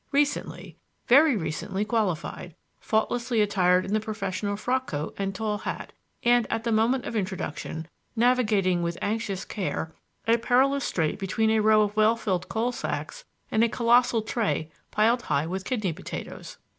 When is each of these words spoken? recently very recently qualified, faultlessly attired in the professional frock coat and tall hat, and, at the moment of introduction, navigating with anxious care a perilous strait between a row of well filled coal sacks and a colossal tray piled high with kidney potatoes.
recently 0.11 0.75
very 1.05 1.37
recently 1.37 1.85
qualified, 1.85 2.55
faultlessly 2.79 3.39
attired 3.39 3.85
in 3.85 3.93
the 3.93 3.99
professional 3.99 4.57
frock 4.57 4.87
coat 4.87 5.13
and 5.15 5.35
tall 5.35 5.59
hat, 5.59 5.93
and, 6.23 6.47
at 6.51 6.63
the 6.63 6.71
moment 6.71 7.05
of 7.05 7.15
introduction, 7.15 7.87
navigating 8.15 8.81
with 8.81 8.97
anxious 8.99 9.45
care 9.45 9.93
a 10.27 10.35
perilous 10.39 10.85
strait 10.85 11.19
between 11.19 11.51
a 11.51 11.59
row 11.61 11.83
of 11.83 11.95
well 11.95 12.15
filled 12.15 12.49
coal 12.49 12.71
sacks 12.71 13.25
and 13.51 13.63
a 13.63 13.69
colossal 13.69 14.23
tray 14.23 14.71
piled 14.89 15.21
high 15.21 15.45
with 15.45 15.63
kidney 15.65 15.93
potatoes. 15.93 16.57